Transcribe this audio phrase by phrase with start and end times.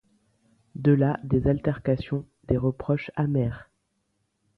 [0.73, 3.69] De là des altercations, des reproches amers.